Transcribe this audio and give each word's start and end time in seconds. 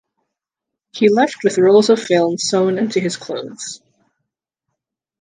He 0.93 1.09
left 1.13 1.43
with 1.43 1.59
rolls 1.59 1.91
of 1.91 2.01
film 2.01 2.39
sewn 2.39 2.79
into 2.79 2.99
his 2.99 3.17
clothes. 3.17 3.83